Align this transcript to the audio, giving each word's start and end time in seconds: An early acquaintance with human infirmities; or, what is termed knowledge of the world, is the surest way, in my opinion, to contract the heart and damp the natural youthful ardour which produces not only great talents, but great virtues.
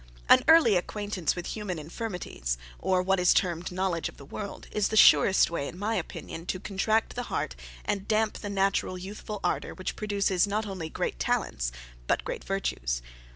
An 0.27 0.43
early 0.47 0.77
acquaintance 0.77 1.35
with 1.35 1.45
human 1.53 1.77
infirmities; 1.77 2.57
or, 2.79 3.03
what 3.03 3.19
is 3.19 3.35
termed 3.35 3.71
knowledge 3.71 4.09
of 4.09 4.17
the 4.17 4.25
world, 4.25 4.65
is 4.71 4.87
the 4.87 4.97
surest 4.97 5.51
way, 5.51 5.67
in 5.67 5.77
my 5.77 5.93
opinion, 5.93 6.47
to 6.47 6.59
contract 6.59 7.13
the 7.13 7.21
heart 7.29 7.55
and 7.85 8.07
damp 8.07 8.39
the 8.39 8.49
natural 8.49 8.97
youthful 8.97 9.39
ardour 9.43 9.75
which 9.75 9.95
produces 9.95 10.47
not 10.47 10.65
only 10.65 10.89
great 10.89 11.19
talents, 11.19 11.71
but 12.07 12.23
great 12.25 12.43
virtues. 12.43 13.03